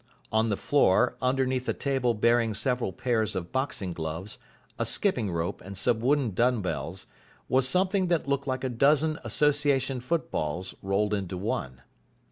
On 0.31 0.49
the 0.49 0.57
floor, 0.57 1.15
underneath 1.21 1.69
a 1.69 1.75
table 1.75 2.15
bearing 2.15 2.55
several 2.55 2.91
pairs 2.91 3.35
of 3.35 3.51
boxing 3.51 3.93
gloves, 3.93 4.39
a 4.79 4.83
skipping 4.83 5.29
rope, 5.29 5.61
and 5.61 5.77
some 5.77 5.99
wooden 5.99 6.31
dumb 6.31 6.63
bells, 6.63 7.05
was 7.47 7.67
something 7.67 8.07
that 8.07 8.27
looked 8.27 8.47
like 8.47 8.63
a 8.63 8.69
dozen 8.69 9.19
Association 9.23 9.99
footballs 9.99 10.73
rolled 10.81 11.13
into 11.13 11.37
one. 11.37 11.81